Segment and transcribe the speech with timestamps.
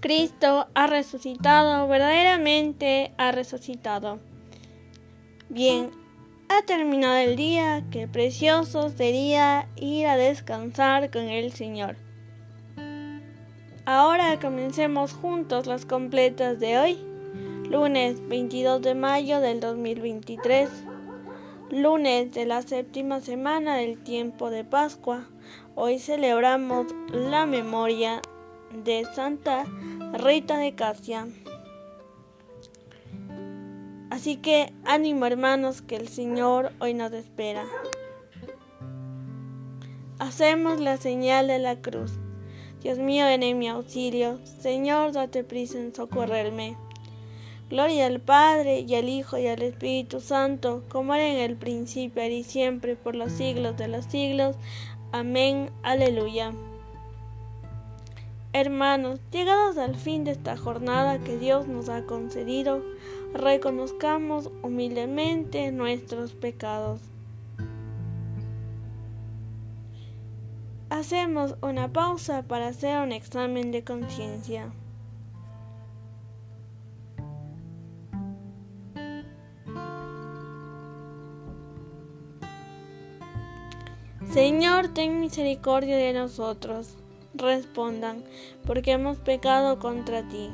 [0.00, 4.20] Cristo ha resucitado, verdaderamente ha resucitado.
[5.48, 5.90] Bien,
[6.48, 11.96] ha terminado el día, qué precioso sería ir a descansar con el Señor.
[13.86, 16.98] Ahora comencemos juntos las completas de hoy,
[17.68, 20.68] lunes 22 de mayo del 2023,
[21.70, 25.28] lunes de la séptima semana del tiempo de Pascua.
[25.74, 28.22] Hoy celebramos la memoria
[28.72, 29.64] de Santa
[30.12, 31.26] Rita de Casia.
[34.10, 37.64] Así que ánimo hermanos que el Señor hoy nos espera.
[40.18, 42.12] Hacemos la señal de la cruz.
[42.82, 44.40] Dios mío, ven en mi auxilio.
[44.44, 46.76] Señor, date prisa en socorrerme.
[47.70, 52.24] Gloria al Padre y al Hijo y al Espíritu Santo, como era en el principio,
[52.26, 54.56] y siempre, por los siglos de los siglos.
[55.12, 55.70] Amén.
[55.82, 56.52] Aleluya.
[58.54, 62.82] Hermanos, llegados al fin de esta jornada que Dios nos ha concedido,
[63.34, 67.02] reconozcamos humildemente nuestros pecados.
[70.88, 74.72] Hacemos una pausa para hacer un examen de conciencia.
[84.32, 86.96] Señor, ten misericordia de nosotros
[87.38, 88.24] respondan,
[88.66, 90.50] porque hemos pecado contra ti.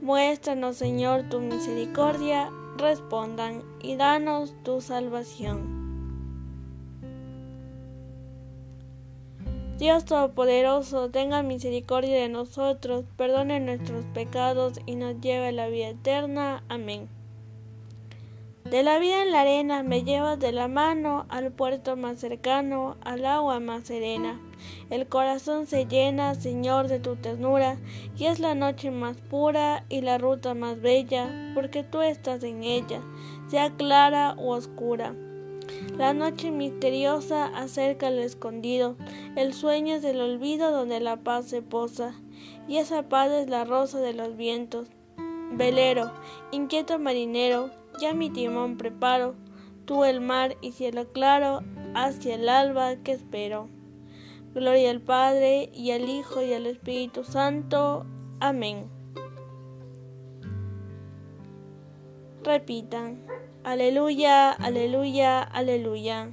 [0.00, 5.82] Muéstranos, Señor, tu misericordia, respondan, y danos tu salvación.
[9.78, 15.88] Dios Todopoderoso, tenga misericordia de nosotros, perdone nuestros pecados y nos lleve a la vida
[15.88, 16.62] eterna.
[16.68, 17.08] Amén.
[18.72, 22.96] De la vida en la arena me llevas de la mano al puerto más cercano,
[23.02, 24.40] al agua más serena.
[24.88, 27.76] El corazón se llena, Señor, de tu ternura,
[28.16, 32.64] y es la noche más pura y la ruta más bella, porque tú estás en
[32.64, 33.02] ella,
[33.46, 35.14] sea clara o oscura.
[35.98, 38.96] La noche misteriosa acerca al escondido,
[39.36, 42.14] el sueño es el olvido donde la paz se posa,
[42.66, 44.88] y esa paz es la rosa de los vientos.
[45.52, 46.10] Velero,
[46.52, 49.34] inquieto marinero, ya mi timón preparo,
[49.84, 51.62] tú el mar y cielo claro,
[51.94, 53.68] hacia el alba que espero.
[54.54, 58.04] Gloria al Padre y al Hijo y al Espíritu Santo.
[58.40, 58.86] Amén.
[62.44, 63.24] Repitan.
[63.64, 66.32] Aleluya, aleluya, aleluya.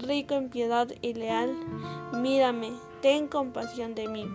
[0.00, 1.54] rico en piedad y leal,
[2.20, 4.26] mírame, ten compasión de mí.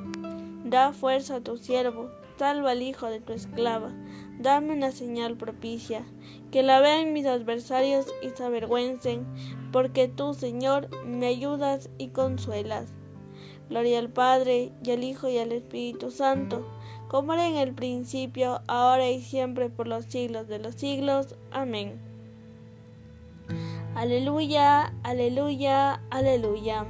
[0.63, 3.91] Da fuerza a tu siervo, salva al hijo de tu esclava,
[4.39, 6.03] dame una señal propicia,
[6.51, 9.25] que la vean mis adversarios y se avergüencen,
[9.71, 12.93] porque tú, Señor, me ayudas y consuelas.
[13.69, 16.65] Gloria al Padre, y al Hijo, y al Espíritu Santo,
[17.07, 21.35] como era en el principio, ahora y siempre, por los siglos de los siglos.
[21.51, 22.14] Amén.
[23.95, 26.85] Aleluya, aleluya, aleluya.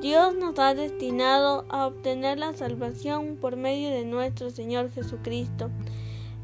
[0.00, 5.70] Dios nos ha destinado a obtener la salvación por medio de nuestro Señor Jesucristo.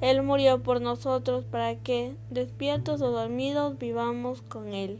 [0.01, 4.99] Él murió por nosotros para que, despiertos o dormidos, vivamos con Él.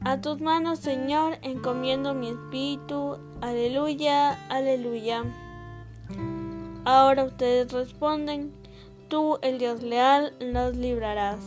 [0.00, 3.18] A tus manos, Señor, encomiendo mi espíritu.
[3.42, 5.24] Aleluya, aleluya.
[6.84, 8.52] Ahora ustedes responden,
[9.08, 11.40] tú, el Dios leal, nos librarás.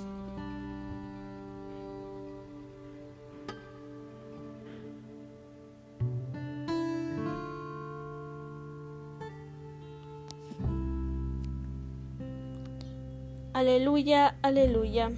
[13.53, 15.11] Aleluya, aleluya.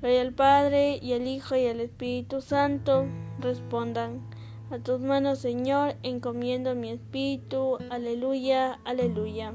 [0.00, 3.06] Gloria al Padre y al Hijo y al Espíritu Santo.
[3.38, 4.20] Respondan.
[4.70, 7.78] A tus manos, Señor, encomiendo mi espíritu.
[7.90, 9.52] Aleluya, aleluya.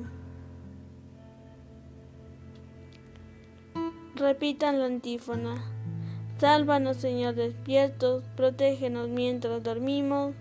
[4.15, 5.55] Repitan la antífona.
[6.37, 10.33] Sálvanos, Señor, despiertos, protégenos mientras dormimos.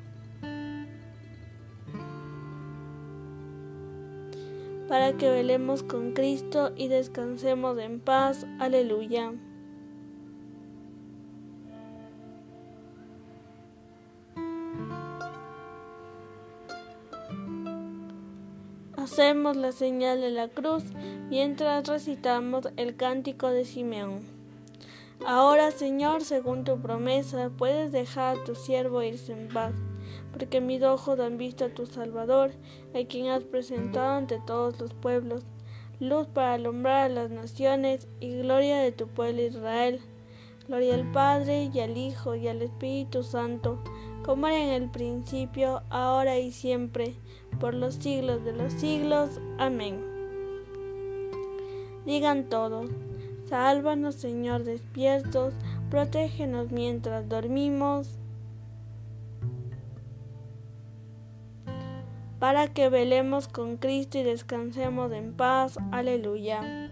[4.89, 8.45] Para que velemos con Cristo y descansemos en paz.
[8.59, 9.35] Aleluya.
[19.15, 20.83] Hacemos la señal de la cruz
[21.31, 24.23] mientras recitamos el cántico de Simeón.
[25.25, 29.73] Ahora, Señor, según tu promesa, puedes dejar a tu siervo irse en paz,
[30.33, 32.55] porque mis ojos han visto a tu Salvador,
[32.93, 35.45] a quien has presentado ante todos los pueblos,
[36.01, 40.01] luz para alumbrar a las naciones y gloria de tu pueblo Israel.
[40.67, 43.81] Gloria al Padre y al Hijo y al Espíritu Santo
[44.25, 47.15] como era en el principio, ahora y siempre,
[47.61, 49.41] por los siglos de los siglos.
[49.59, 50.01] Amén.
[52.07, 52.91] Digan todos,
[53.49, 55.55] sálvanos Señor despiertos,
[55.91, 58.19] protégenos mientras dormimos,
[62.39, 65.79] para que velemos con Cristo y descansemos en paz.
[65.93, 66.84] Aleluya.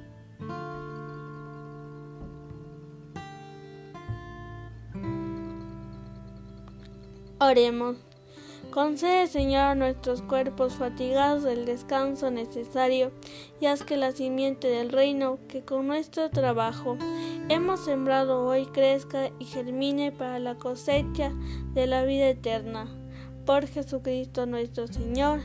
[7.45, 7.97] Oremos.
[8.71, 13.11] Concede, Señor, a nuestros cuerpos fatigados el descanso necesario
[13.61, 16.97] y haz que la simiente del reino que con nuestro trabajo
[17.49, 21.33] hemos sembrado hoy crezca y germine para la cosecha
[21.75, 22.87] de la vida eterna.
[23.45, 25.41] Por Jesucristo nuestro Señor.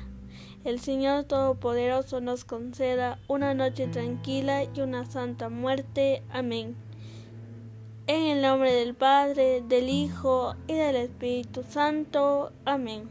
[0.64, 6.22] El Señor Todopoderoso nos conceda una noche tranquila y una santa muerte.
[6.30, 6.76] Amén.
[8.10, 12.54] En el nombre del Padre, del Hijo y del Espíritu Santo.
[12.64, 13.10] Amén.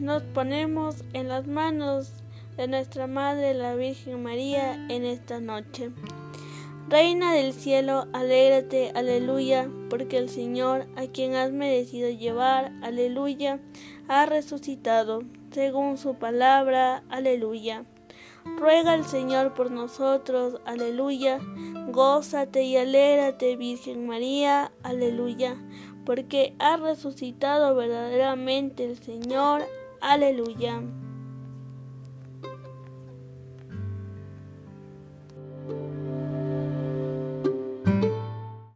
[0.00, 2.12] Nos ponemos en las manos
[2.56, 5.92] de nuestra Madre la Virgen María en esta noche.
[6.88, 13.60] Reina del cielo, alégrate, aleluya, porque el Señor, a quien has merecido llevar, aleluya,
[14.08, 15.22] ha resucitado,
[15.52, 17.84] según su palabra, aleluya.
[18.44, 21.40] Ruega al Señor por nosotros, aleluya.
[21.90, 25.56] Gózate y alégrate, Virgen María, aleluya,
[26.04, 29.62] porque ha resucitado verdaderamente el Señor,
[30.00, 30.82] aleluya.